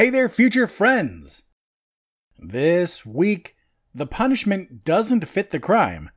[0.00, 1.42] Hey there, future friends!
[2.38, 3.54] This week,
[3.94, 6.08] the punishment doesn't fit the crime.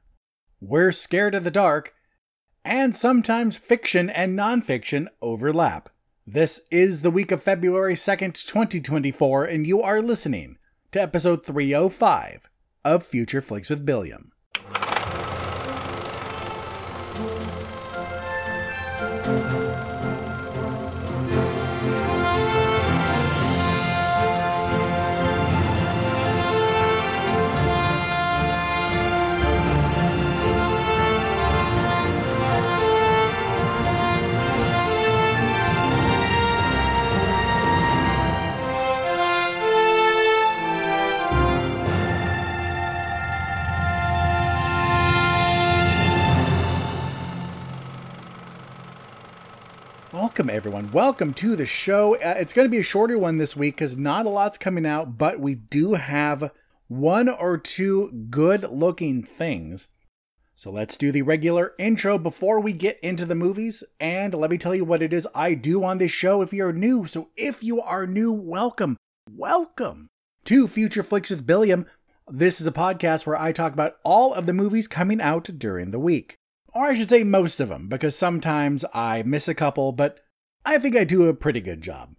[0.62, 1.94] We're scared of the dark,
[2.64, 5.90] and sometimes fiction and nonfiction overlap.
[6.26, 10.60] This is the week of February 2nd, 2024, and you are listening
[10.94, 12.50] to episode 305
[12.86, 14.32] of Future Flicks with Billiam.
[50.34, 50.90] Welcome, everyone.
[50.90, 52.16] Welcome to the show.
[52.16, 54.84] Uh, it's going to be a shorter one this week because not a lot's coming
[54.84, 56.52] out, but we do have
[56.88, 59.90] one or two good looking things.
[60.56, 63.84] So let's do the regular intro before we get into the movies.
[64.00, 66.74] And let me tell you what it is I do on this show if you're
[66.74, 67.06] new.
[67.06, 68.98] So if you are new, welcome.
[69.30, 70.08] Welcome
[70.46, 71.86] to Future Flicks with Billiam.
[72.28, 75.92] This is a podcast where I talk about all of the movies coming out during
[75.92, 76.40] the week
[76.74, 80.20] or I should say most of them, because sometimes I miss a couple, but
[80.66, 82.16] I think I do a pretty good job.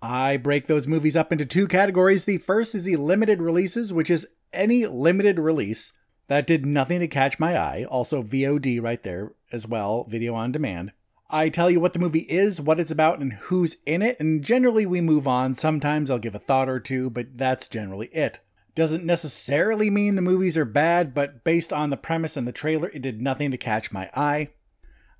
[0.00, 2.24] I break those movies up into two categories.
[2.24, 5.92] The first is the limited releases, which is any limited release
[6.28, 10.52] that did nothing to catch my eye, also VOD right there as well, video on
[10.52, 10.92] demand.
[11.30, 14.42] I tell you what the movie is, what it's about, and who's in it, and
[14.42, 15.54] generally we move on.
[15.54, 18.40] Sometimes I'll give a thought or two, but that's generally it.
[18.78, 22.92] Doesn't necessarily mean the movies are bad, but based on the premise and the trailer,
[22.94, 24.50] it did nothing to catch my eye.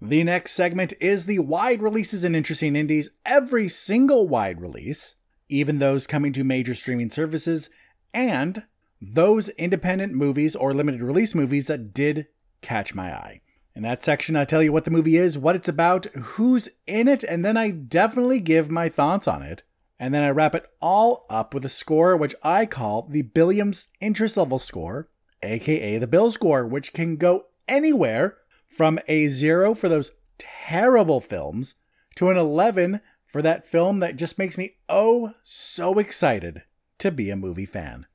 [0.01, 3.11] The next segment is the wide releases and interesting indies.
[3.27, 5.17] Every single wide release,
[5.49, 7.69] even those coming to major streaming services,
[8.15, 8.63] and
[9.01, 12.29] those independent movies or limited release movies that did
[12.63, 13.41] catch my eye.
[13.75, 17.09] In that section, I tell you what the movie is, what it's about, who's in
[17.09, 19.65] it, and then I definitely give my thoughts on it.
[19.99, 23.89] And then I wrap it all up with a score which I call the Billiams
[24.01, 25.11] interest level score,
[25.43, 28.39] aka the Bill score, which can go anywhere
[28.69, 31.75] from a zero for those terrible films
[32.17, 36.63] to an 11 for that film that just makes me oh so excited
[36.99, 38.07] to be a movie fan.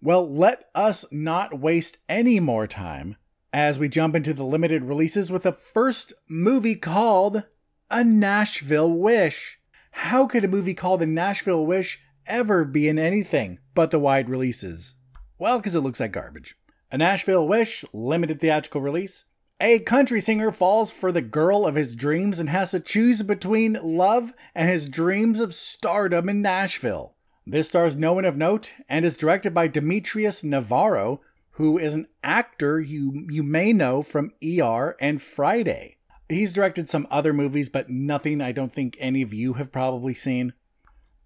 [0.00, 3.16] Well, let us not waste any more time
[3.52, 7.42] as we jump into the limited releases with the first movie called
[7.90, 9.57] A Nashville Wish.
[10.02, 14.30] How could a movie called The Nashville Wish ever be in anything but the wide
[14.30, 14.94] releases?
[15.40, 16.56] Well, because it looks like garbage.
[16.92, 19.24] A Nashville Wish, limited theatrical release.
[19.60, 23.76] A country singer falls for the girl of his dreams and has to choose between
[23.82, 27.16] love and his dreams of stardom in Nashville.
[27.44, 31.20] This stars no one of note and is directed by Demetrius Navarro,
[31.52, 35.97] who is an actor you, you may know from ER and Friday.
[36.28, 40.12] He's directed some other movies, but nothing I don't think any of you have probably
[40.12, 40.52] seen.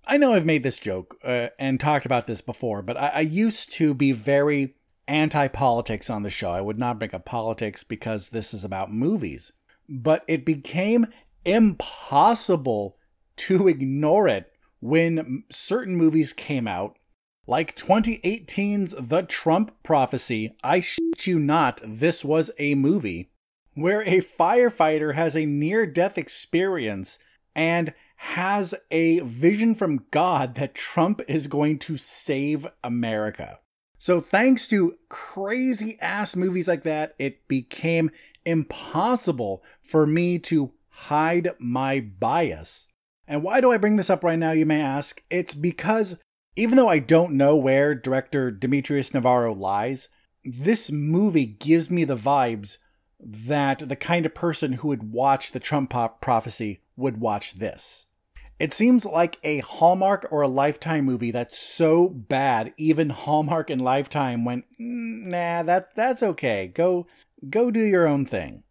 [0.06, 3.20] I know I've made this joke uh, and talked about this before, but I, I
[3.20, 4.76] used to be very
[5.08, 6.52] anti politics on the show.
[6.52, 9.52] I would not bring up politics because this is about movies.
[9.88, 11.06] But it became
[11.44, 12.96] impossible
[13.36, 16.96] to ignore it when certain movies came out,
[17.46, 20.56] like 2018's The Trump Prophecy.
[20.62, 23.31] I shit you not, this was a movie
[23.75, 27.19] where a firefighter has a near death experience
[27.55, 33.59] and has a vision from God that Trump is going to save America.
[33.99, 38.10] So, thanks to crazy ass movies like that, it became
[38.44, 42.89] impossible for me to hide my bias.
[43.27, 45.22] And why do I bring this up right now, you may ask?
[45.31, 46.19] It's because
[46.56, 50.09] even though I don't know where director Demetrius Navarro lies,
[50.44, 52.78] this movie gives me the vibes
[53.22, 58.06] that the kind of person who would watch the Trump pop prophecy would watch this.
[58.59, 63.80] It seems like a Hallmark or a Lifetime movie that's so bad, even Hallmark and
[63.80, 66.71] Lifetime went, mm, nah, that's that's okay.
[66.72, 67.07] Go
[67.48, 68.65] go do your own thing.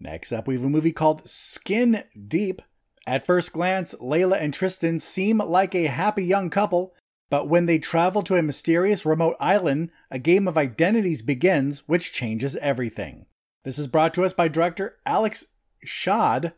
[0.00, 2.60] Next up, we have a movie called Skin Deep.
[3.06, 6.94] At first glance, Layla and Tristan seem like a happy young couple,
[7.30, 12.12] but when they travel to a mysterious remote island, a game of identities begins, which
[12.12, 13.26] changes everything.
[13.64, 15.46] This is brought to us by director Alex
[15.86, 16.52] Schaad,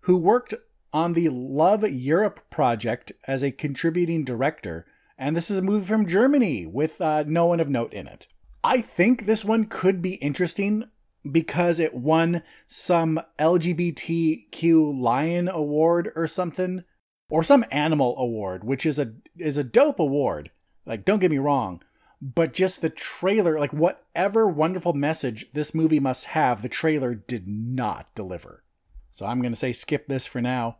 [0.00, 0.52] who worked
[0.92, 4.84] on the Love Europe project as a contributing director.
[5.16, 8.26] And this is a movie from Germany with uh, no one of note in it.
[8.64, 10.90] I think this one could be interesting
[11.30, 16.84] because it won some LGBTQ Lion Award or something.
[17.30, 20.50] or some animal award, which is a is a dope award.
[20.84, 21.82] Like don't get me wrong,
[22.24, 27.46] but just the trailer, like whatever wonderful message this movie must have, the trailer did
[27.46, 28.64] not deliver.
[29.10, 30.78] So I'm going to say skip this for now.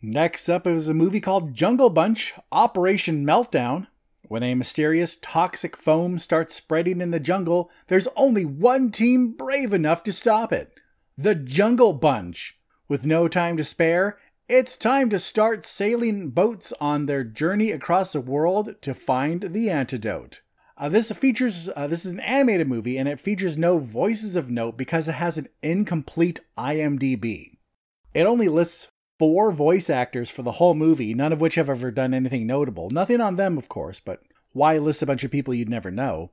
[0.00, 3.88] Next up is a movie called Jungle Bunch Operation Meltdown.
[4.22, 9.74] When a mysterious toxic foam starts spreading in the jungle, there's only one team brave
[9.74, 10.72] enough to stop it
[11.18, 12.58] the Jungle Bunch.
[12.88, 14.18] With no time to spare,
[14.48, 19.68] it's time to start sailing boats on their journey across the world to find the
[19.68, 20.40] antidote.
[20.78, 24.48] Uh, this features uh, this is an animated movie and it features no voices of
[24.48, 27.58] note because it has an incomplete IMDb.
[28.14, 28.86] It only lists
[29.18, 32.90] four voice actors for the whole movie, none of which have ever done anything notable.
[32.90, 34.22] Nothing on them, of course, but
[34.52, 36.30] why list a bunch of people you'd never know?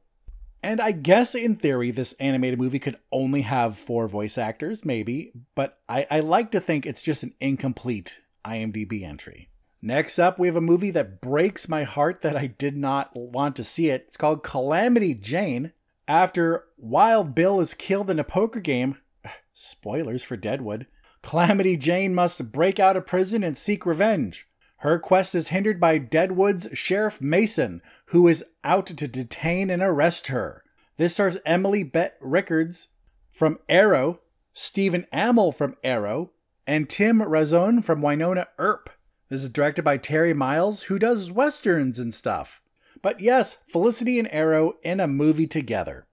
[0.61, 5.31] And I guess in theory, this animated movie could only have four voice actors, maybe,
[5.55, 9.49] but I, I like to think it's just an incomplete IMDb entry.
[9.85, 13.55] Next up, we have a movie that breaks my heart that I did not want
[13.57, 14.05] to see it.
[14.07, 15.73] It's called Calamity Jane.
[16.07, 18.97] After Wild Bill is killed in a poker game,
[19.53, 20.87] spoilers for Deadwood,
[21.21, 24.47] Calamity Jane must break out of prison and seek revenge.
[24.77, 30.29] Her quest is hindered by Deadwood's Sheriff Mason, who is out to detain and arrest
[30.29, 30.63] her.
[30.97, 32.87] This stars Emily Bett Rickards
[33.29, 34.21] from Arrow,
[34.51, 36.31] Stephen Amell from Arrow,
[36.65, 38.89] and Tim Rozon from Wynonna Earp.
[39.29, 42.61] This is directed by Terry Miles, who does westerns and stuff.
[43.01, 46.07] But yes, Felicity and Arrow in a movie together.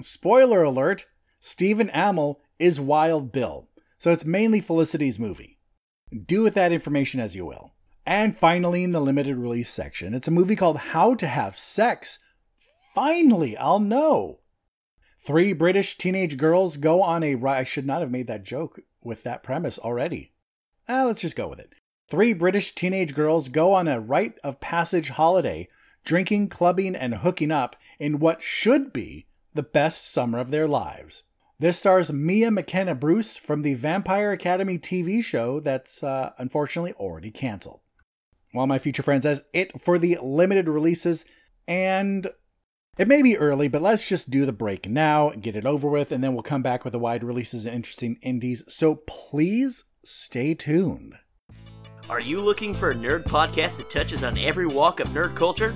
[0.00, 1.06] Spoiler alert
[1.40, 3.68] Stephen Amell is Wild Bill.
[3.98, 5.58] So it's mainly Felicity's movie.
[6.26, 7.74] Do with that information as you will.
[8.06, 12.18] And finally, in the limited release section, it's a movie called How to Have Sex.
[12.94, 14.40] Finally, I'll know.
[15.20, 17.58] Three British teenage girls go on a ride.
[17.58, 20.32] I should not have made that joke with that premise already.
[20.88, 21.74] Ah, let's just go with it.
[22.08, 25.68] Three British teenage girls go on a rite of passage holiday,
[26.04, 31.24] drinking, clubbing, and hooking up in what should be the best summer of their lives.
[31.58, 37.30] This stars Mia McKenna Bruce from the Vampire Academy TV show that's uh, unfortunately already
[37.30, 37.80] canceled.
[38.54, 41.26] Well, my future friend says it for the limited releases,
[41.66, 42.26] and
[42.96, 46.10] it may be early, but let's just do the break now get it over with,
[46.10, 48.64] and then we'll come back with the wide releases and interesting indies.
[48.66, 51.16] So please stay tuned.
[52.08, 55.74] Are you looking for a nerd podcast that touches on every walk of nerd culture?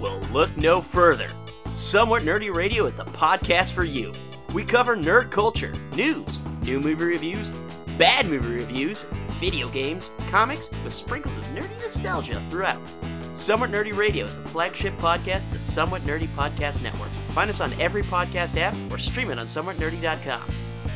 [0.00, 1.28] Well, look no further.
[1.74, 4.12] Somewhat Nerdy Radio is the podcast for you.
[4.54, 7.50] We cover nerd culture, news, new movie reviews,
[7.98, 9.02] bad movie reviews,
[9.40, 12.80] video games, comics, with sprinkles of nerdy nostalgia throughout.
[13.34, 17.10] Somewhat Nerdy Radio is a flagship podcast of the Somewhat Nerdy Podcast Network.
[17.30, 20.42] Find us on every podcast app or stream it on somewhatnerdy.com.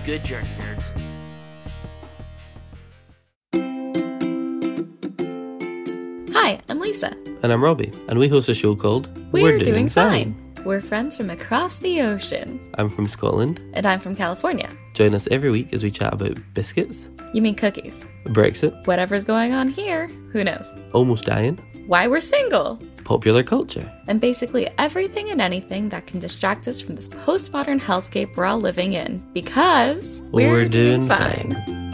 [0.06, 1.07] Good journey, nerds.
[6.40, 7.16] Hi, I'm Lisa.
[7.42, 10.36] And I'm Robbie, and we host a show called We're, Doing, fine.
[10.64, 12.60] We're friends from across the ocean.
[12.78, 13.60] I'm from Scotland.
[13.74, 14.70] And I'm from California.
[14.94, 18.06] Join us every week as we chat about biscuits, You mean cookies?
[18.26, 20.72] Brexit, Whatever's going on here, who knows?
[20.92, 21.56] almost dying,
[21.88, 22.78] Why we're single.
[23.02, 23.92] popular culture.
[24.06, 28.60] And basically everything and anything that can distract us from this postmodern hellscape we're all
[28.60, 29.26] living in.
[29.32, 31.87] Because We're doing All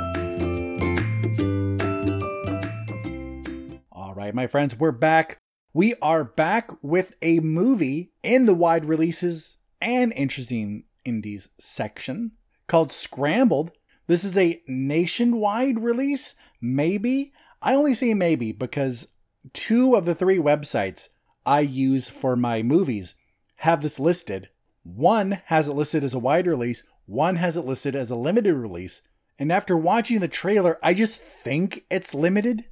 [4.34, 5.38] right, my friends, we're back.
[5.72, 12.32] We are back with a movie in the wide releases and interesting indies section
[12.66, 13.70] called Scrambled.
[14.08, 17.32] This is a nationwide release, maybe.
[17.62, 19.08] I only say maybe because
[19.52, 21.10] two of the three websites
[21.46, 23.14] I use for my movies
[23.58, 24.48] have this listed.
[24.82, 28.54] One has it listed as a wide release, one has it listed as a limited
[28.54, 29.02] release.
[29.38, 32.64] And after watching the trailer, I just think it's limited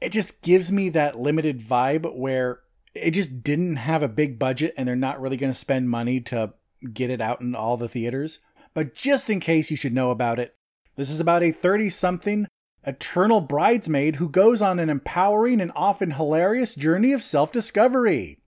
[0.00, 2.60] it just gives me that limited vibe where
[2.94, 6.20] it just didn't have a big budget and they're not really going to spend money
[6.20, 6.54] to
[6.92, 8.40] get it out in all the theaters.
[8.72, 10.54] But just in case you should know about it,
[10.96, 12.46] this is about a 30 something
[12.86, 18.40] eternal bridesmaid who goes on an empowering and often hilarious journey of self discovery.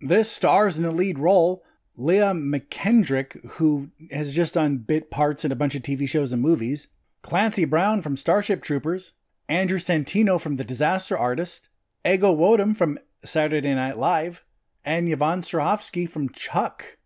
[0.00, 1.62] This stars in the lead role
[1.96, 6.40] Leah McKendrick, who has just done bit parts in a bunch of TV shows and
[6.40, 6.88] movies,
[7.22, 9.12] Clancy Brown from Starship Troopers,
[9.52, 11.68] Andrew Santino from The Disaster Artist,
[12.06, 14.46] Ego Nwodim from Saturday Night Live,
[14.82, 16.96] and Yvonne Strahovski from Chuck.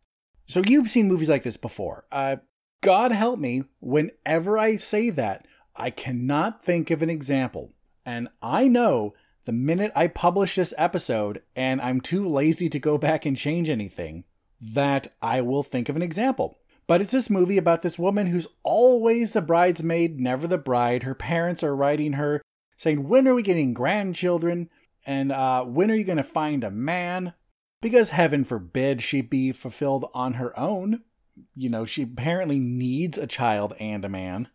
[0.47, 2.05] So you've seen movies like this before.
[2.13, 2.37] Uh,
[2.83, 7.73] God help me, whenever I say that, I cannot think of an example.
[8.05, 12.97] And I know the minute I publish this episode and I'm too lazy to go
[12.97, 14.23] back and change anything,
[14.61, 16.59] that I will think of an example.
[16.89, 21.03] But it's this movie about this woman who's always the bridesmaid, never the bride.
[21.03, 22.43] Her parents are writing her
[22.77, 24.71] saying, When are we getting grandchildren?
[25.05, 27.35] And uh, when are you going to find a man?
[27.81, 31.03] Because heaven forbid she be fulfilled on her own.
[31.55, 34.49] You know, she apparently needs a child and a man.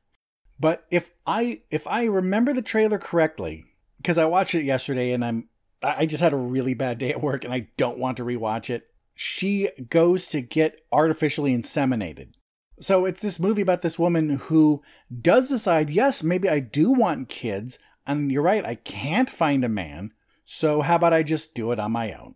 [0.59, 3.65] But if I if I remember the trailer correctly,
[3.97, 5.49] because I watched it yesterday and I'm
[5.83, 8.69] I just had a really bad day at work and I don't want to rewatch
[8.69, 8.90] it.
[9.13, 12.33] She goes to get artificially inseminated.
[12.79, 14.81] So it's this movie about this woman who
[15.21, 17.77] does decide, yes, maybe I do want kids,
[18.07, 20.13] and you're right, I can't find a man,
[20.43, 22.35] so how about I just do it on my own?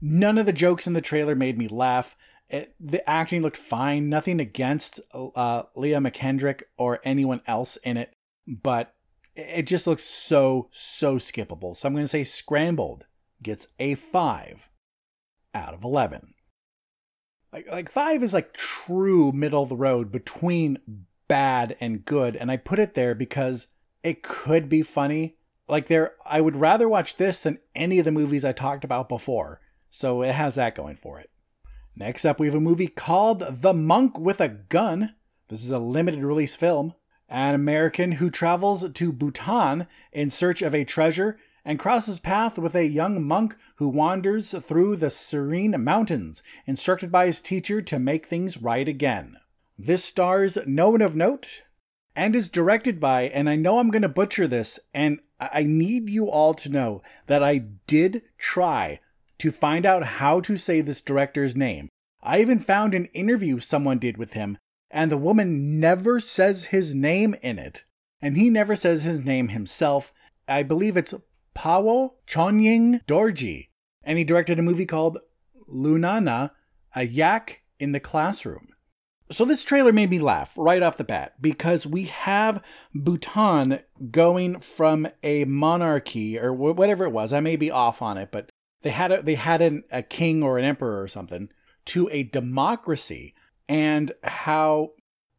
[0.00, 2.16] None of the jokes in the trailer made me laugh.
[2.48, 8.14] It, the acting looked fine, nothing against uh, Leah McKendrick or anyone else in it,
[8.46, 8.94] but
[9.36, 11.76] it just looks so, so skippable.
[11.76, 13.06] So I'm going to say Scrambled
[13.42, 14.70] gets a 5
[15.54, 16.34] out of 11.
[17.52, 20.78] Like, like 5 is like true middle of the road between
[21.28, 22.36] bad and good.
[22.36, 23.68] And I put it there because
[24.02, 25.36] it could be funny.
[25.68, 29.08] Like there, I would rather watch this than any of the movies I talked about
[29.08, 29.60] before.
[29.90, 31.30] So it has that going for it.
[31.94, 35.14] Next up, we have a movie called The Monk with a Gun.
[35.48, 36.94] This is a limited release film
[37.32, 42.74] an American who travels to Bhutan in search of a treasure and crosses path with
[42.74, 48.26] a young monk who wanders through the serene mountains, instructed by his teacher to make
[48.26, 49.36] things right again.
[49.78, 51.62] This stars no one of note
[52.14, 56.10] and is directed by, and I know I'm going to butcher this, and I need
[56.10, 59.00] you all to know that I did try
[59.38, 61.88] to find out how to say this director's name.
[62.22, 64.58] I even found an interview someone did with him
[64.92, 67.84] and the woman never says his name in it.
[68.20, 70.12] And he never says his name himself.
[70.46, 71.14] I believe it's
[71.54, 73.68] Pawo Choyning Dorji.
[74.02, 75.18] And he directed a movie called
[75.72, 76.50] Lunana,
[76.94, 78.68] a yak in the classroom.
[79.30, 82.62] So this trailer made me laugh right off the bat because we have
[82.94, 83.80] Bhutan
[84.10, 87.32] going from a monarchy or whatever it was.
[87.32, 88.50] I may be off on it, but
[88.82, 91.48] they had a, they had an, a king or an emperor or something
[91.86, 93.34] to a democracy
[93.68, 94.90] and how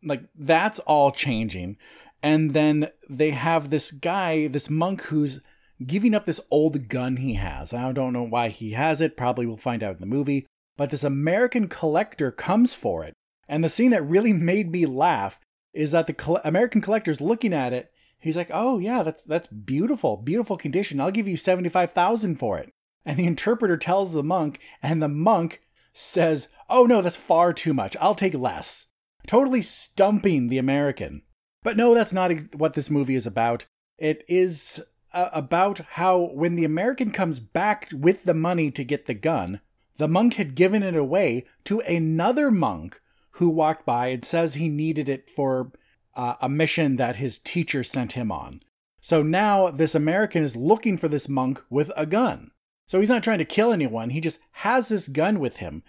[0.04, 1.78] like that's all changing
[2.22, 5.40] and then they have this guy this monk who's
[5.86, 9.46] giving up this old gun he has i don't know why he has it probably
[9.46, 10.46] we'll find out in the movie
[10.78, 13.14] but this american collector comes for it
[13.50, 15.40] and the scene that really made me laugh
[15.74, 20.18] is that the american collector's looking at it he's like oh yeah that's that's beautiful
[20.18, 22.70] beautiful condition i'll give you 75000 for it
[23.06, 25.62] and the interpreter tells the monk and the monk
[25.94, 27.96] says, Oh no, that's far too much.
[28.00, 28.88] I'll take less.
[29.28, 31.22] Totally stumping the American.
[31.62, 33.66] But no, that's not what this movie is about.
[33.98, 39.06] It is uh, about how when the American comes back with the money to get
[39.06, 39.62] the gun,
[39.98, 43.00] the monk had given it away to another monk
[43.38, 45.72] who walked by and says he needed it for
[46.16, 48.62] uh, a mission that his teacher sent him on.
[49.02, 52.52] So now this American is looking for this monk with a gun.
[52.86, 55.84] So he's not trying to kill anyone, he just has this gun with him.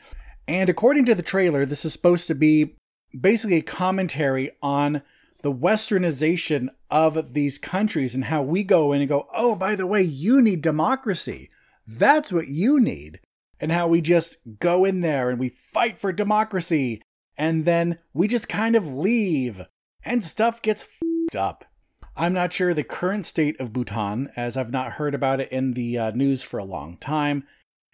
[0.47, 2.77] And according to the trailer, this is supposed to be
[3.19, 5.03] basically a commentary on
[5.45, 9.87] the westernization of these countries and how we go in and go, oh, by the
[9.87, 11.51] way, you need democracy.
[11.87, 13.21] That's what you need.
[13.61, 17.03] And how we just go in there and we fight for democracy.
[17.37, 19.67] And then we just kind of leave
[20.03, 20.89] and stuff gets
[21.37, 21.67] up.
[22.17, 25.75] I'm not sure the current state of Bhutan, as I've not heard about it in
[25.75, 27.45] the uh, news for a long time.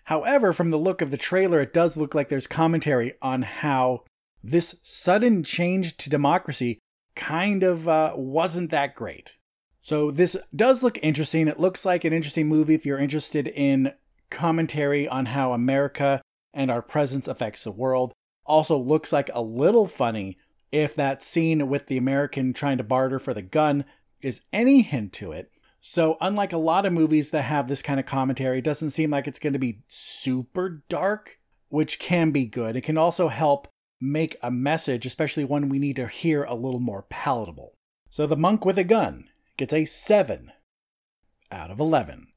[0.05, 4.05] However, from the look of the trailer, it does look like there's commentary on how
[4.41, 6.79] this sudden change to democracy
[7.15, 9.37] kind of uh, wasn't that great.
[9.83, 11.49] So, this does look interesting.
[11.49, 13.93] It looks like an interesting movie if you're interested in
[14.31, 16.21] commentary on how America
[16.53, 18.13] and our presence affects the world.
[18.45, 20.39] Also, looks like a little funny
[20.71, 23.85] if that scene with the American trying to barter for the gun
[24.23, 25.51] is any hint to it.
[25.81, 29.11] So, unlike a lot of movies that have this kind of commentary, it doesn't seem
[29.11, 31.39] like it's going to be super dark,
[31.71, 32.77] which can be good.
[32.77, 33.69] It can also help
[34.01, 37.77] make a message, especially one we need to hear a little more palatable.
[38.09, 40.53] So, The Monk with a Gun gets a 7
[41.53, 42.29] out of 11.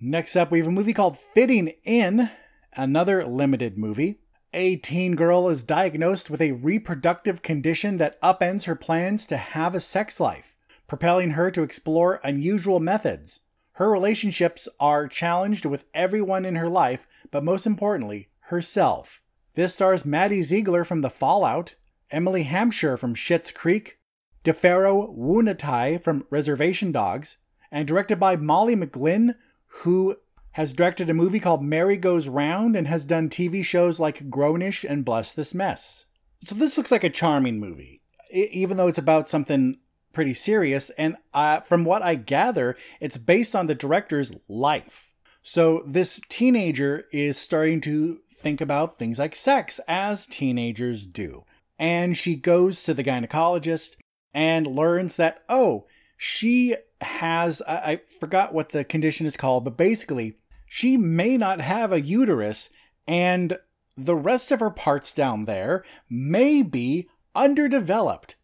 [0.00, 2.30] Next up, we have a movie called Fitting In,
[2.74, 4.20] another limited movie.
[4.52, 9.74] A teen girl is diagnosed with a reproductive condition that upends her plans to have
[9.74, 10.56] a sex life
[10.90, 13.42] propelling her to explore unusual methods.
[13.74, 19.22] Her relationships are challenged with everyone in her life, but most importantly, herself.
[19.54, 21.74] This stars Maddie Ziegler from The Fallout,
[22.10, 23.98] Emily Hampshire from Schitt's Creek,
[24.44, 27.36] D'Pharaoh Woon-A-Tai from Reservation Dogs,
[27.70, 29.34] and directed by Molly McGlynn,
[29.82, 30.16] who
[30.52, 34.88] has directed a movie called Mary Goes Round and has done TV shows like Grownish
[34.88, 36.06] and Bless This Mess.
[36.44, 38.02] So this looks like a charming movie,
[38.32, 39.78] even though it's about something
[40.12, 40.90] pretty serious.
[40.90, 45.09] And uh, from what I gather, it's based on the director's life.
[45.42, 51.44] So this teenager is starting to think about things like sex, as teenagers do.
[51.78, 53.96] And she goes to the gynecologist
[54.34, 59.76] and learns that, oh, she has, I, I forgot what the condition is called, but
[59.76, 62.70] basically, she may not have a uterus
[63.08, 63.58] and
[63.96, 68.36] the rest of her parts down there may be underdeveloped.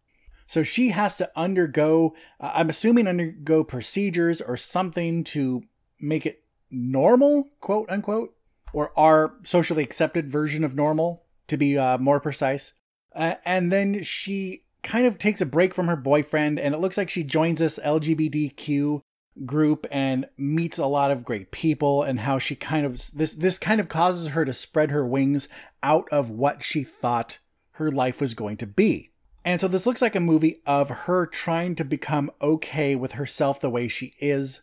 [0.46, 5.62] So she has to undergo, uh, I'm assuming, undergo procedures or something to
[6.00, 8.34] make it normal, quote unquote,
[8.72, 12.74] or our socially accepted version of normal, to be uh, more precise.
[13.14, 16.96] Uh, and then she kind of takes a break from her boyfriend, and it looks
[16.96, 19.00] like she joins this LGBTQ
[19.44, 23.58] group and meets a lot of great people and how she kind of this this
[23.58, 25.46] kind of causes her to spread her wings
[25.82, 27.38] out of what she thought
[27.72, 29.10] her life was going to be.
[29.44, 33.60] And so this looks like a movie of her trying to become okay with herself
[33.60, 34.60] the way she is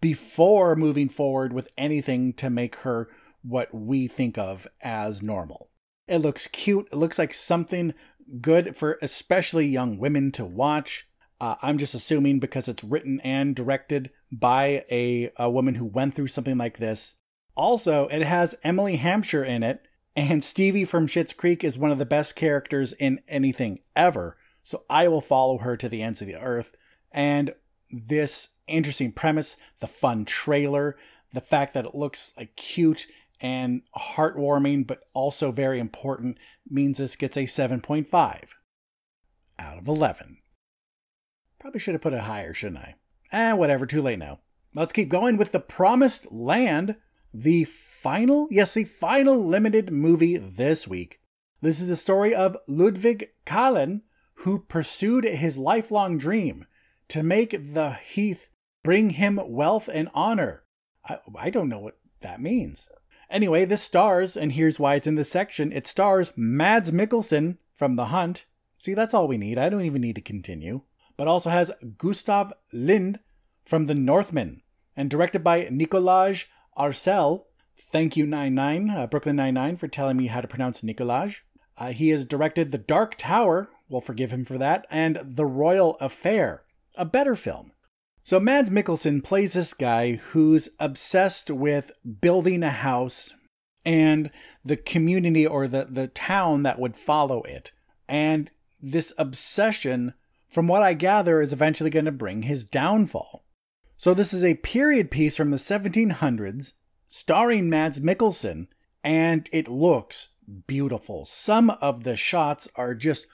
[0.00, 3.08] before moving forward with anything to make her
[3.42, 5.70] what we think of as normal.
[6.08, 6.88] It looks cute.
[6.92, 7.94] It looks like something
[8.40, 11.06] good for especially young women to watch.
[11.40, 16.14] Uh, I'm just assuming because it's written and directed by a, a woman who went
[16.14, 17.16] through something like this.
[17.54, 19.86] Also, it has Emily Hampshire in it,
[20.16, 24.36] and Stevie from Schitt's Creek is one of the best characters in anything ever.
[24.62, 26.74] So I will follow her to the ends of the earth.
[27.12, 27.54] And
[27.90, 30.96] this interesting premise, the fun trailer,
[31.32, 33.06] the fact that it looks like cute
[33.40, 38.50] and heartwarming, but also very important, means this gets a 7.5
[39.58, 40.38] out of 11.
[41.58, 42.94] Probably should have put it higher, shouldn't I?
[43.32, 44.40] Eh, whatever, too late now.
[44.74, 46.96] Let's keep going with The Promised Land,
[47.32, 51.20] the final, yes, the final limited movie this week.
[51.60, 54.02] This is the story of Ludwig Kahlen,
[54.38, 56.66] who pursued his lifelong dream
[57.08, 58.48] to make the Heath
[58.84, 60.62] bring him wealth and honor.
[61.08, 62.88] I, I don't know what that means.
[63.28, 67.96] Anyway, this stars, and here's why it's in this section it stars Mads Mikkelsen from
[67.96, 68.44] The Hunt.
[68.78, 69.58] See, that's all we need.
[69.58, 70.82] I don't even need to continue.
[71.16, 73.18] But also has Gustav Lindh
[73.64, 74.62] from The Northman,
[74.96, 76.44] and directed by Nikolaj
[76.76, 77.44] Arcel.
[77.76, 81.36] Thank you, 99, uh, Brooklyn 99, for telling me how to pronounce Nikolaj.
[81.78, 85.96] Uh, he has directed The Dark Tower, we'll forgive him for that, and The Royal
[86.00, 86.64] Affair,
[86.96, 87.72] a better film.
[88.26, 93.34] So Mads Mikkelsen plays this guy who's obsessed with building a house
[93.84, 94.30] and
[94.64, 97.72] the community or the, the town that would follow it.
[98.08, 100.14] And this obsession,
[100.48, 103.44] from what I gather, is eventually going to bring his downfall.
[103.98, 106.72] So this is a period piece from the 1700s
[107.06, 108.68] starring Mads Mikkelsen,
[109.02, 110.30] and it looks
[110.66, 111.26] beautiful.
[111.26, 113.26] Some of the shots are just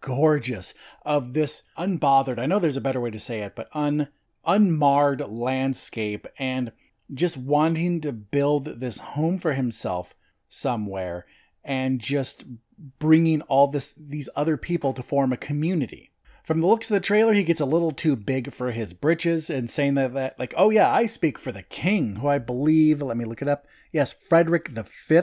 [0.00, 0.72] gorgeous
[1.04, 4.08] of this unbothered, I know there's a better way to say it, but un
[4.46, 6.72] unmarred landscape and
[7.12, 10.14] just wanting to build this home for himself
[10.48, 11.26] somewhere
[11.64, 12.44] and just
[12.98, 16.10] bringing all this these other people to form a community.
[16.44, 19.50] From the looks of the trailer, he gets a little too big for his britches
[19.50, 23.02] and saying that, that like, oh yeah, I speak for the king, who I believe,
[23.02, 23.66] let me look it up.
[23.90, 25.20] Yes, Frederick V,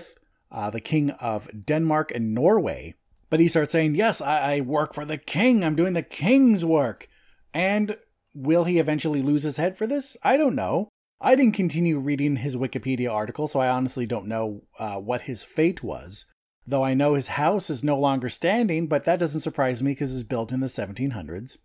[0.52, 2.96] uh, the king of Denmark and Norway.
[3.30, 5.64] But he starts saying, yes, I, I work for the king.
[5.64, 7.08] I'm doing the king's work.
[7.54, 7.98] And
[8.34, 10.18] Will he eventually lose his head for this?
[10.24, 10.90] I don't know.
[11.22, 15.44] I didn't continue reading his Wikipedia article, so I honestly don't know uh, what his
[15.44, 16.26] fate was.
[16.66, 20.14] Though I know his house is no longer standing, but that doesn't surprise me because
[20.14, 21.58] it's built in the 1700s.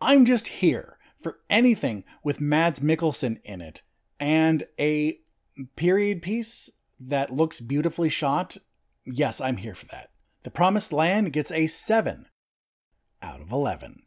[0.00, 3.82] I'm just here for anything with Mads Mikkelsen in it
[4.20, 5.18] and a
[5.76, 8.56] period piece that looks beautifully shot.
[9.04, 10.10] Yes, I'm here for that.
[10.42, 12.26] The Promised Land gets a 7
[13.22, 14.02] out of 11.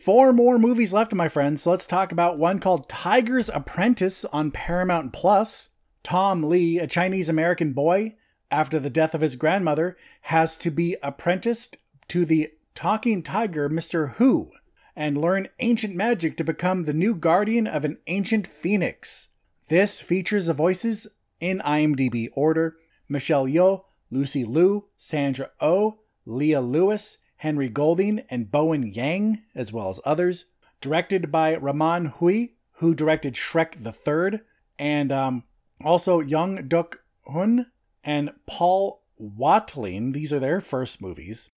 [0.00, 1.60] Four more movies left, my friends.
[1.60, 5.68] So let's talk about one called Tiger's Apprentice on Paramount Plus.
[6.02, 8.14] Tom Lee, a Chinese American boy,
[8.50, 11.76] after the death of his grandmother, has to be apprenticed
[12.08, 14.14] to the talking tiger, Mr.
[14.14, 14.50] Hu,
[14.96, 19.28] and learn ancient magic to become the new guardian of an ancient phoenix.
[19.68, 21.08] This features the voices
[21.40, 28.82] in IMDb order Michelle Yeoh, Lucy Liu, Sandra Oh, Leah Lewis, Henry Golding, and Bowen
[28.82, 30.44] Yang, as well as others.
[30.82, 34.40] Directed by Raman Hui, who directed Shrek the Third,
[34.78, 35.44] and um,
[35.82, 37.66] also Young Duk Hun
[38.04, 40.12] and Paul Watling.
[40.12, 41.48] These are their first movies.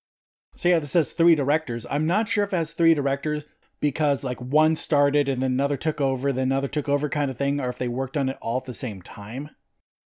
[0.56, 1.86] So yeah, this says three directors.
[1.92, 3.44] I'm not sure if it has three directors
[3.82, 7.38] because like one started and then another took over, then another took over kind of
[7.38, 9.50] thing, or if they worked on it all at the same time.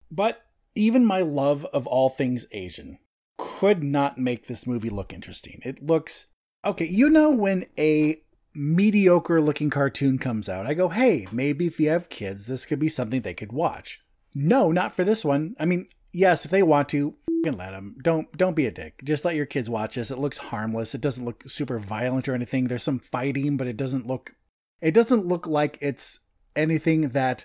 [0.09, 0.41] But
[0.77, 3.01] even my love of all things Asian
[3.37, 5.61] could not make this movie look interesting.
[5.65, 6.27] It looks
[6.65, 8.23] Okay, you know when a
[8.55, 12.79] mediocre looking cartoon comes out, I go, hey, maybe if you have kids, this could
[12.79, 14.03] be something they could watch.
[14.35, 15.55] No, not for this one.
[15.61, 17.97] I mean, yes, if they want to, let them.
[18.03, 19.03] Don't don't be a dick.
[19.05, 20.11] Just let your kids watch this.
[20.11, 20.95] It looks harmless.
[20.95, 22.65] It doesn't look super violent or anything.
[22.65, 24.35] There's some fighting, but it doesn't look
[24.81, 26.21] it doesn't look like it's
[26.57, 27.45] anything that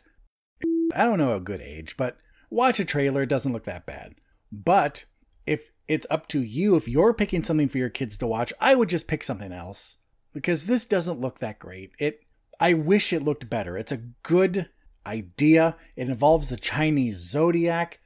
[0.96, 2.18] I don't know a good age, but
[2.50, 4.16] watch a trailer, it doesn't look that bad.
[4.52, 5.04] But
[5.46, 8.76] if it's up to you, if you're picking something for your kids to watch, I
[8.76, 9.98] would just pick something else
[10.34, 11.92] because this doesn't look that great.
[11.98, 12.22] It
[12.60, 13.76] I wish it looked better.
[13.76, 14.70] It's a good
[15.06, 15.78] idea.
[15.96, 18.00] It involves the Chinese zodiac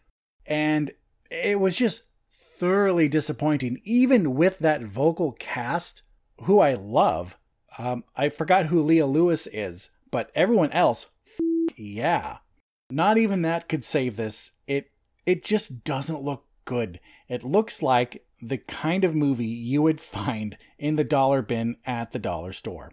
[0.46, 0.92] and
[1.30, 6.04] it was just thoroughly disappointing even with that vocal cast
[6.44, 7.38] who I love.
[7.78, 12.38] Um, I forgot who Leah Lewis is, but everyone else f- yeah.
[12.90, 14.52] Not even that could save this.
[14.68, 14.92] It
[15.26, 17.00] it just doesn't look good.
[17.28, 22.12] It looks like the kind of movie you would find in the dollar bin at
[22.12, 22.92] the dollar store.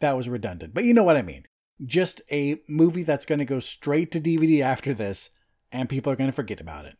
[0.00, 1.44] That was redundant, but you know what I mean.
[1.84, 5.30] Just a movie that's going to go straight to DVD after this,
[5.72, 6.96] and people are going to forget about it.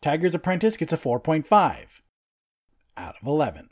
[0.00, 2.00] Tiger's Apprentice gets a 4.5
[2.96, 3.70] out of 11.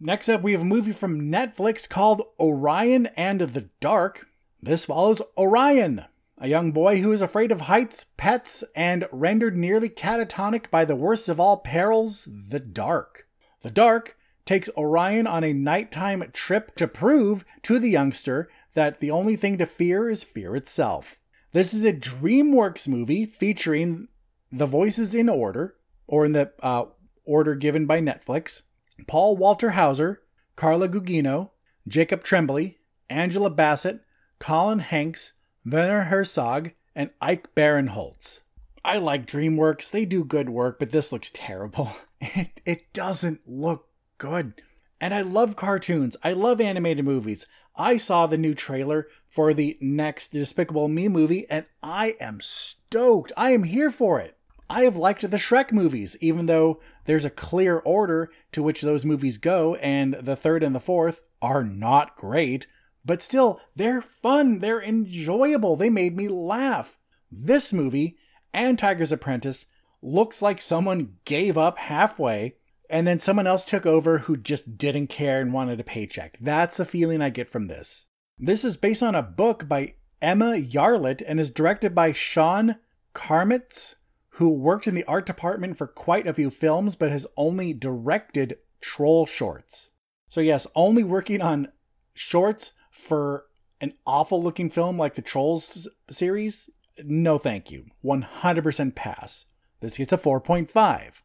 [0.00, 4.26] Next up, we have a movie from Netflix called Orion and the Dark.
[4.60, 6.04] This follows Orion,
[6.42, 10.96] a young boy who is afraid of heights, pets, and rendered nearly catatonic by the
[10.96, 13.28] worst of all perils, the dark.
[13.60, 19.12] The dark takes Orion on a nighttime trip to prove to the youngster that the
[19.12, 21.20] only thing to fear is fear itself.
[21.52, 24.08] This is a DreamWorks movie featuring
[24.50, 25.76] the voices in order,
[26.08, 26.86] or in the uh,
[27.24, 28.62] order given by Netflix
[29.06, 30.18] Paul Walter Hauser,
[30.56, 31.50] Carla Gugino,
[31.86, 32.78] Jacob Tremblay,
[33.08, 34.00] Angela Bassett,
[34.40, 38.40] Colin Hanks, Werner Herzog, and Ike Barinholtz.
[38.84, 39.90] I like DreamWorks.
[39.90, 41.92] They do good work, but this looks terrible.
[42.24, 44.62] It, it doesn't look good.
[45.00, 46.16] And I love cartoons.
[46.22, 47.48] I love animated movies.
[47.74, 53.32] I saw the new trailer for the next Despicable Me movie, and I am stoked.
[53.36, 54.36] I am here for it.
[54.70, 59.04] I have liked the Shrek movies, even though there's a clear order to which those
[59.04, 62.68] movies go, and the third and the fourth are not great,
[63.04, 66.98] but still, they're fun, they're enjoyable, they made me laugh.
[67.30, 68.16] This movie
[68.52, 69.66] and Tiger's Apprentice
[70.02, 72.56] looks like someone gave up halfway
[72.90, 76.36] and then someone else took over who just didn't care and wanted a paycheck.
[76.40, 78.06] That's the feeling I get from this.
[78.38, 82.76] This is based on a book by Emma Yarlett and is directed by Sean
[83.14, 83.94] Charmatz,
[84.36, 88.58] who worked in the art department for quite a few films but has only directed
[88.80, 89.90] troll shorts.
[90.28, 91.72] So, yes, only working on
[92.14, 93.46] shorts for
[93.80, 96.70] an awful looking film like the Trolls series?
[97.04, 97.86] No, thank you.
[98.04, 99.46] 100% pass.
[99.80, 101.22] This gets a 4.5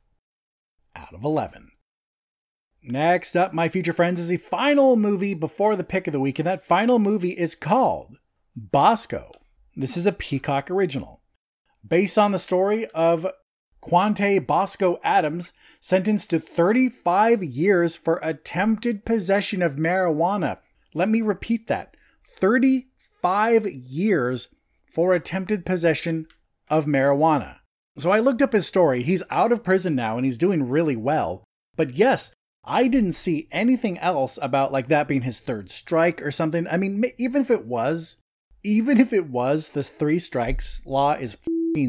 [0.96, 1.72] out of 11.
[2.84, 6.40] Next up, my future friends, is the final movie before the pick of the week,
[6.40, 8.18] and that final movie is called
[8.56, 9.32] Bosco.
[9.76, 11.22] This is a Peacock original.
[11.88, 13.28] Based on the story of
[13.84, 20.58] Quawntay Bosco Adams, sentenced to 35 years for attempted possession of marijuana.
[20.94, 24.48] Let me repeat that 35 years
[24.92, 26.28] for attempted possession
[26.70, 27.60] of marijuana.
[27.98, 29.04] So I looked up his story.
[29.04, 31.44] He's out of prison now and he's doing really well.
[31.76, 36.32] But yes, I didn't see anything else about like that being his third strike or
[36.32, 36.68] something.
[36.68, 38.18] I mean, even if it was,
[38.64, 41.38] even if it was, this three strikes law is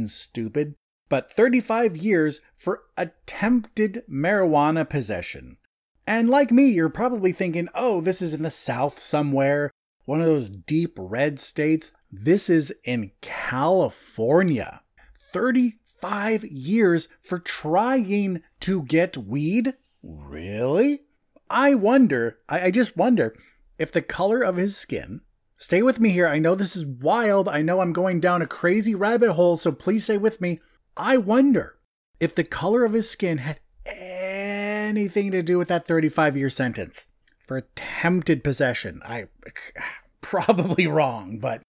[0.07, 0.75] stupid.
[1.09, 5.57] But 35 years for attempted marijuana possession.
[6.09, 9.71] And like me, you're probably thinking, oh, this is in the South somewhere,
[10.07, 11.93] one of those deep red states.
[12.11, 14.81] This is in California.
[15.15, 19.75] 35 years for trying to get weed?
[20.03, 21.01] Really?
[21.51, 23.37] I wonder, I, I just wonder
[23.79, 25.21] if the color of his skin.
[25.57, 26.27] Stay with me here.
[26.27, 27.51] I know this is wild.
[27.51, 30.61] I know I'm going down a crazy rabbit hole, so please stay with me.
[30.97, 31.81] I wonder
[32.19, 33.61] if the color of his skin had
[34.99, 37.07] anything to do with that 35 year sentence
[37.39, 39.01] for attempted possession.
[39.05, 39.27] I
[40.21, 41.63] probably wrong, but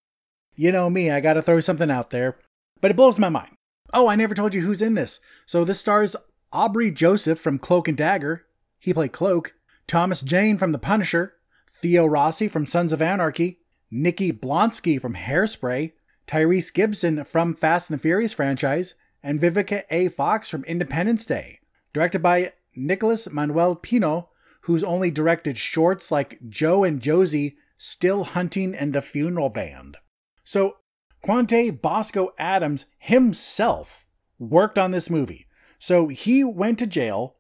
[0.56, 2.38] you know me, I gotta throw something out there.
[2.82, 3.56] But it blows my mind.
[3.94, 5.20] Oh, I never told you who's in this.
[5.46, 6.16] So this stars
[6.52, 8.46] Aubrey Joseph from Cloak and Dagger.
[8.80, 9.54] He played Cloak.
[9.88, 11.34] Thomas Jane from The Punisher.
[11.70, 13.60] Theo Rossi from Sons of Anarchy.
[13.90, 15.94] Nikki Blonsky from Hairspray.
[16.28, 18.96] Tyrese Gibson from Fast and the Furious franchise.
[19.24, 20.10] And Vivica A.
[20.10, 21.60] Fox from Independence Day.
[21.94, 24.30] Directed by Nicholas Manuel Pino,
[24.62, 29.98] who's only directed shorts like Joe and Josie, Still Hunting, and The Funeral Band.
[30.44, 30.78] So,
[31.26, 34.06] Quawntay Bosco Adams himself
[34.40, 35.48] worked on this movie.
[35.80, 37.38] So he went to jail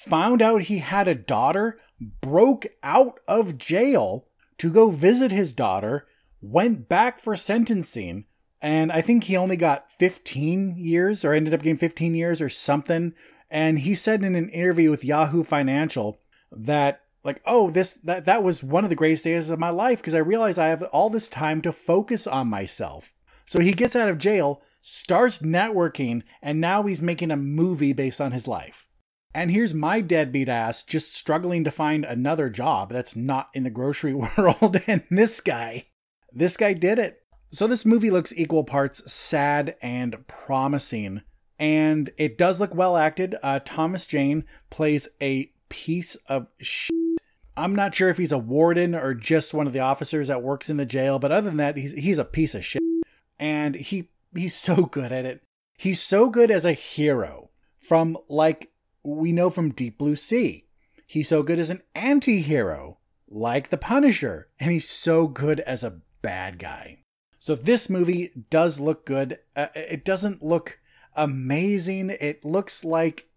[0.00, 1.78] found out he had a daughter,
[2.22, 6.06] broke out of jail to go visit his daughter,
[6.40, 8.24] went back for sentencing,
[8.62, 12.48] and I think he only got 15 years or ended up getting 15 years or
[12.48, 13.14] something.
[13.50, 16.18] And he said in an interview with Yahoo Financial
[16.52, 20.00] that like oh this that that was one of the greatest days of my life
[20.00, 23.12] because I realized I have all this time to focus on myself.
[23.44, 28.20] So he gets out of jail, starts networking, and now he's making a movie based
[28.20, 28.86] on his life.
[29.34, 33.70] And here's my deadbeat ass just struggling to find another job that's not in the
[33.70, 34.80] grocery world.
[34.86, 35.86] And this guy,
[36.32, 37.22] this guy did it.
[37.50, 41.22] So this movie looks equal parts sad and promising.
[41.60, 43.36] And it does look well acted.
[43.42, 46.90] Uh, Thomas Jane plays a piece of shit.
[47.54, 50.70] I'm not sure if he's a warden or just one of the officers that works
[50.70, 52.80] in the jail, but other than that, he's he's a piece of shit.
[53.38, 55.42] And he he's so good at it.
[55.76, 57.50] He's so good as a hero.
[57.78, 60.64] From like we know from Deep Blue Sea.
[61.06, 66.00] He's so good as an anti-hero, like the Punisher, and he's so good as a
[66.22, 67.00] bad guy.
[67.38, 69.40] So this movie does look good.
[69.56, 70.78] Uh, it doesn't look
[71.20, 72.10] amazing.
[72.10, 73.28] It looks like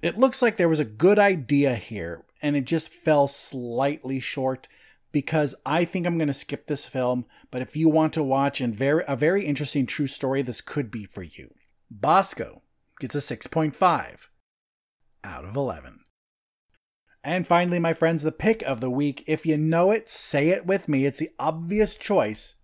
[0.00, 4.68] it looks like there was a good idea here and it just fell slightly short
[5.10, 8.60] because I think I'm going to skip this film, but if you want to watch
[8.60, 11.50] and very a very interesting true story this could be for you.
[11.90, 12.62] Bosco
[13.00, 14.28] gets a 6.5
[15.24, 16.00] out of 11.
[17.24, 19.22] And finally, my friends, the pick of the week.
[19.26, 21.04] If you know it, say it with me.
[21.04, 22.56] It's the obvious choice,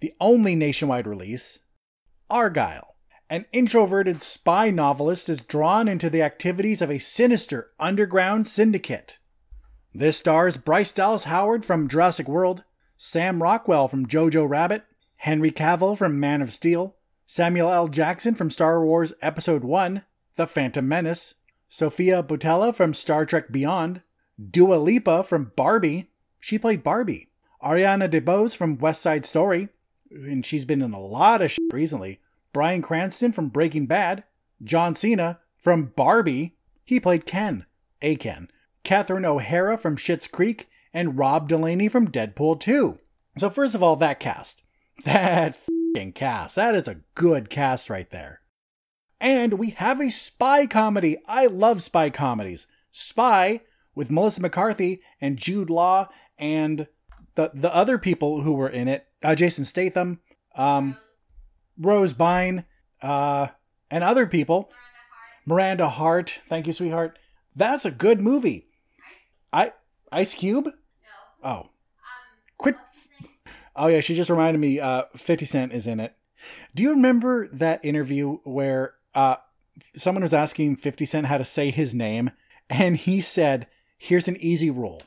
[0.00, 1.60] the only nationwide release
[2.30, 2.93] Argylle.
[3.30, 9.18] An introverted spy novelist is drawn into the activities of a sinister underground syndicate.
[9.94, 12.64] This stars Bryce Dallas Howard from Jurassic World,
[12.98, 14.84] Sam Rockwell from Jojo Rabbit,
[15.16, 17.88] Henry Cavill from Man of Steel, Samuel L.
[17.88, 20.04] Jackson from Star Wars Episode 1,
[20.36, 24.02] The Phantom Menace, Sofia Boutella from Star Trek Beyond,
[24.50, 26.10] Dua Lipa from Barbie,
[26.40, 27.30] she played Barbie,
[27.62, 29.70] Ariana DeBose from West Side Story,
[30.10, 32.20] and she's been in a lot of shit recently,
[32.54, 34.24] Bryan Cranston from Breaking Bad,
[34.62, 37.66] John Cena from Barbie, he played Ken,
[38.00, 38.48] a Ken,
[38.84, 42.98] Catherine O'Hara from Schitt's Creek, and Rob Delaney from Deadpool 2.
[43.38, 44.62] So first of all, that cast.
[45.04, 45.58] That
[46.14, 46.56] cast.
[46.56, 48.40] That is a good cast right there.
[49.20, 51.18] And we have a spy comedy.
[51.26, 52.66] I love spy comedies.
[52.90, 53.60] Spy
[53.94, 56.88] with Melissa McCarthy and Jude Law and
[57.36, 59.06] the the other people who were in it.
[59.22, 60.20] Uh, Jason Statham,
[60.56, 60.96] um,
[61.78, 62.64] Rose Byrne,
[63.02, 63.48] uh,
[63.90, 64.70] and other people.
[65.46, 66.40] Miranda Hart.
[66.48, 67.18] Thank you, sweetheart.
[67.54, 68.68] That's a good movie.
[69.52, 69.72] I
[70.10, 70.66] Ice Cube.
[70.66, 70.72] No.
[71.44, 71.70] Oh.
[72.56, 72.76] Quit.
[73.76, 74.80] Oh yeah, she just reminded me.
[74.80, 76.16] Uh, Fifty Cent is in it.
[76.74, 79.36] Do you remember that interview where uh,
[79.96, 82.30] someone was asking 50 Cent how to say his name,
[82.68, 83.66] and he said,
[83.98, 85.02] Here's an easy rule.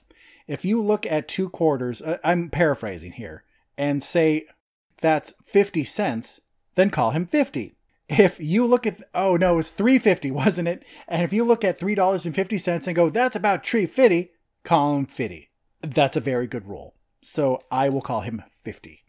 [0.48, 3.44] If you look at two quarters, uh, I'm paraphrasing here,
[3.78, 4.48] and say
[5.02, 6.40] that's 50 cents,
[6.78, 7.76] then call him 50.
[8.08, 10.84] If you look at, oh no, it was 350, wasn't it?
[11.08, 14.32] And if you look at $3.50 and go, that's about tree fitty,
[14.64, 15.50] call him 50.
[15.82, 16.94] That's a very good rule.
[17.22, 19.04] So I will call him 50.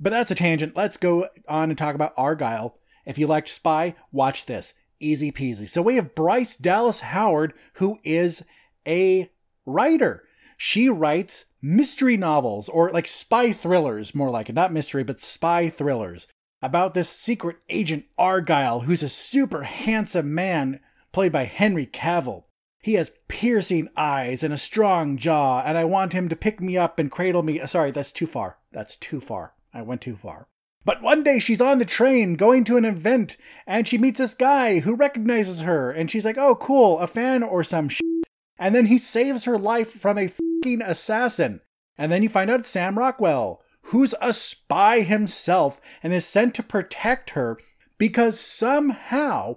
[0.00, 0.74] But that's a tangent.
[0.74, 2.72] Let's go on and talk about Argylle.
[3.04, 4.74] if you liked Spy, watch this.
[4.98, 5.68] Easy peasy.
[5.68, 8.44] So we have Bryce Dallas Howard, who is
[8.86, 9.30] a
[9.66, 10.24] writer.
[10.56, 14.54] She writes mystery novels or like spy thrillers, more like it.
[14.54, 16.26] Not mystery, but spy thrillers
[16.62, 20.80] about this secret agent Argylle, who's a super handsome man
[21.12, 22.44] played by Henry Cavill.
[22.80, 26.76] He has piercing eyes and a strong jaw, and I want him to pick me
[26.76, 27.60] up and cradle me.
[27.60, 28.58] Uh, sorry, that's too far.
[28.72, 29.54] That's too far.
[29.74, 30.48] I went too far.
[30.84, 34.34] But one day she's on the train going to an event and she meets this
[34.34, 38.06] guy who recognizes her and she's like, oh, cool, a fan or some shit.
[38.56, 41.60] And then he saves her life from a fucking assassin.
[41.98, 46.54] And then you find out it's Sam Rockwell, who's a spy himself and is sent
[46.54, 47.58] to protect her
[47.98, 49.56] because somehow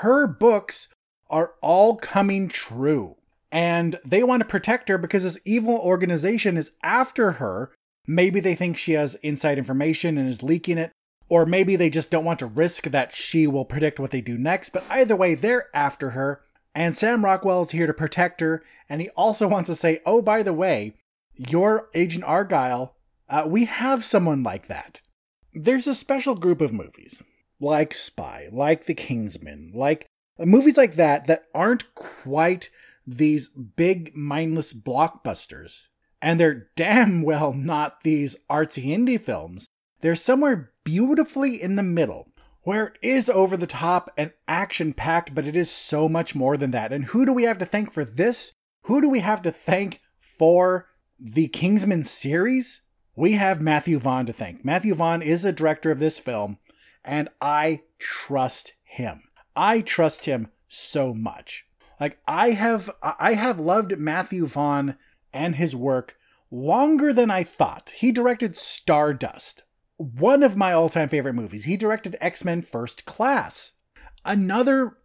[0.00, 0.88] her books
[1.28, 3.16] are all coming true.
[3.52, 7.72] And they want to protect her because this evil organization is after her
[8.06, 10.90] Maybe they think she has inside information and is leaking it,
[11.28, 14.36] or maybe they just don't want to risk that she will predict what they do
[14.36, 16.42] next, but either way, they're after her.
[16.74, 20.22] And Sam Rockwell is here to protect her, and he also wants to say, oh,
[20.22, 20.94] by the way,
[21.36, 22.90] you're Agent Argylle.
[23.30, 25.00] Uh, we have someone like that.
[25.54, 27.22] There's a special group of movies,
[27.60, 30.06] like Spy, like The Kingsman, like
[30.38, 32.70] movies like that, that aren't quite
[33.06, 35.86] these big, mindless blockbusters
[36.22, 39.68] and they're damn well not these artsy indie films.
[40.00, 45.34] They're somewhere beautifully in the middle, where it is over the top and action packed,
[45.34, 46.92] but it is so much more than that.
[46.92, 48.52] And who do we have to thank for this?
[48.84, 50.88] Who do we have to thank for
[51.18, 52.82] the Kingsman series?
[53.16, 54.64] We have Matthew Vaughn to thank.
[54.64, 56.58] Matthew Vaughn is the director of this film,
[57.04, 59.22] and I trust him.
[59.56, 61.66] I trust him so much.
[61.98, 64.96] Like I have I have loved Matthew Vaughn
[65.32, 66.16] and his work
[66.50, 67.92] longer than I thought.
[67.96, 69.64] He directed Stardust,
[69.96, 71.64] one of my all-time favorite movies.
[71.64, 73.74] He directed X-Men First Class,
[74.24, 74.96] another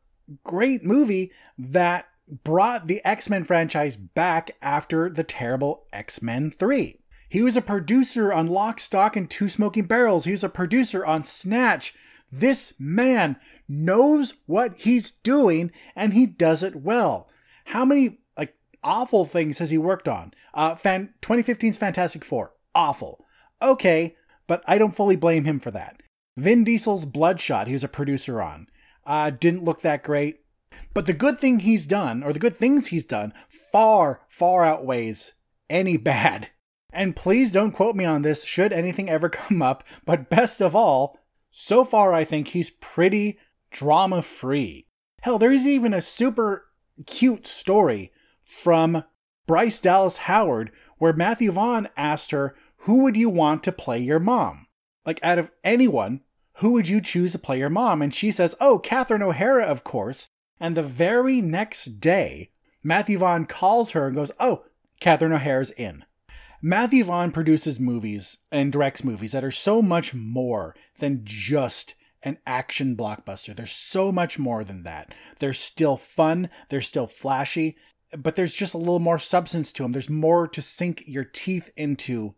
[0.44, 2.08] great movie that
[2.44, 7.00] brought the X-Men franchise back after the terrible X-Men 3.
[7.36, 10.24] He was a producer on Lock, Stock, and Two Smoking Barrels.
[10.24, 11.94] He was a producer on Snatch.
[12.32, 13.36] This man
[13.68, 17.28] knows what he's doing and he does it well.
[17.66, 20.34] How many like awful things has he worked on?
[20.54, 23.26] Uh, fan 2015's Fantastic Four, awful.
[23.62, 24.16] Okay,
[24.48, 26.00] but I don't fully blame him for that.
[26.38, 28.68] Vin Diesel's Bloodshot, he was a producer on,
[29.06, 30.40] uh, didn't look that great.
[30.94, 33.34] But the good thing he's done, or the good things he's done,
[33.74, 35.34] far, far outweighs
[35.70, 36.52] any bad.
[36.96, 40.76] And please don't quote me on this should anything ever come up, but best of
[40.76, 41.20] all,
[41.52, 43.38] so far I think he's pretty
[43.70, 44.88] drama free.
[45.22, 46.66] Hell, there's even a super
[47.06, 49.04] cute story from
[49.46, 54.20] Bryce Dallas Howard where Matthew Vaughn asked her, Who would you want to play your
[54.20, 54.68] mom?
[55.06, 56.22] Like, out of anyone,
[56.60, 58.02] who would you choose to play your mom?
[58.02, 60.30] And she says, Oh, Catherine O'Hara, of course.
[60.60, 64.64] And the very next day, Matthew Vaughn calls her and goes, Oh,
[65.02, 66.06] Catherine O'Hara's in.
[66.68, 72.40] Matthew Vaughn produces movies and directs movies that are so much more than just an
[72.48, 73.56] action blockbuster.
[73.56, 75.14] There's so much more than that.
[75.38, 77.78] They're still fun, they're still flashy,
[78.18, 79.92] but there's just a little more substance to them.
[79.92, 82.34] There's more to sink your teeth into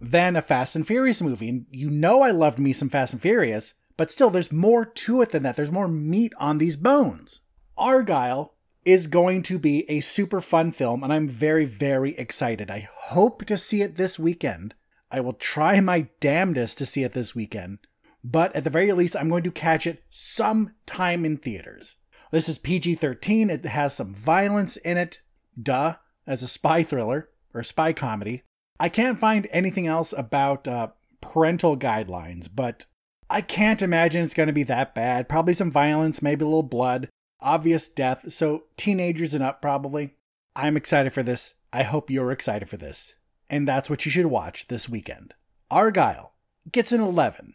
[0.00, 1.48] than a Fast and Furious movie.
[1.48, 5.22] And you know I loved me some Fast and Furious, but still, there's more to
[5.22, 5.54] it than that.
[5.54, 7.42] There's more meat on these bones.
[7.78, 8.50] Argylle
[8.88, 12.70] is going to be a super fun film, and I'm very, very excited.
[12.70, 14.74] I hope to see it this weekend.
[15.10, 17.80] I will try my damnedest to see it this weekend,
[18.24, 21.96] but at the very least, I'm going to catch it sometime in theaters.
[22.30, 25.20] This is PG 13, it has some violence in it,
[25.62, 25.96] duh,
[26.26, 28.42] as a spy thriller or spy comedy.
[28.80, 30.88] I can't find anything else about uh,
[31.20, 32.86] parental guidelines, but
[33.28, 35.28] I can't imagine it's going to be that bad.
[35.28, 40.14] Probably some violence, maybe a little blood obvious death, so teenagers and up probably.
[40.56, 41.54] I'm excited for this.
[41.72, 43.14] I hope you're excited for this.
[43.50, 45.34] And that's what you should watch this weekend.
[45.70, 46.30] Argylle
[46.70, 47.54] gets an 11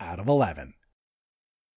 [0.00, 0.74] out of 11.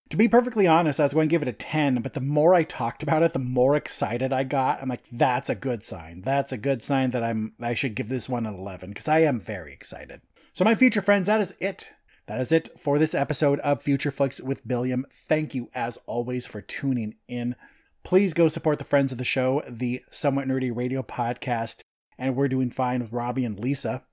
[0.09, 2.53] To be perfectly honest, I was going to give it a 10, but the more
[2.53, 4.81] I talked about it, the more excited I got.
[4.81, 6.21] I'm like, that's a good sign.
[6.21, 9.19] That's a good sign that I'm I should give this one an 11 because I
[9.19, 10.21] am very excited.
[10.53, 11.93] So my future friends, that is it
[12.31, 15.05] that is it for this episode of Future Flicks with Billiam.
[15.11, 17.57] Thank you, as always, for tuning in.
[18.03, 21.81] Please go support the friends of the show, the Somewhat Nerdy Radio podcast,
[22.17, 24.05] and we're doing fine with Robbie and Lisa.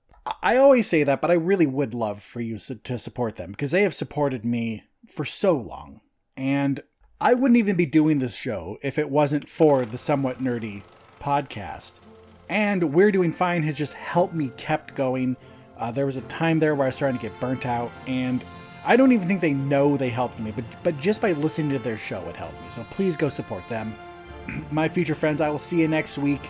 [0.43, 3.71] I always say that, but I really would love for you to support them because
[3.71, 6.01] they have supported me for so long.
[6.35, 6.81] And
[7.21, 10.83] I wouldn't even be doing this show if it wasn't for the Somewhat Nerdy
[11.21, 12.01] podcast.
[12.49, 15.37] And We're Doing Fine has just helped me kept going
[15.79, 18.43] uh, there was a time there where I was starting to get burnt out, and
[18.85, 21.79] I don't even think they know they helped me, but but just by listening to
[21.79, 22.67] their show, it helped me.
[22.71, 23.95] So please go support them.
[24.71, 26.49] My future friends, I will see you next week.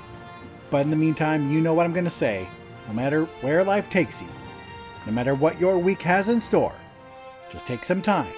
[0.69, 2.47] But in the meantime, you know what I'm going to say.
[2.87, 4.27] No matter where life takes you,
[5.05, 6.75] no matter what your week has in store,
[7.49, 8.31] just take some time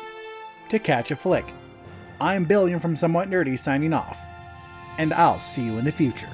[0.69, 1.54] to catch a flick.
[2.19, 4.19] I'm Billiam from Somewhat Nerdy signing off,
[4.97, 6.30] and I'll see you in the future.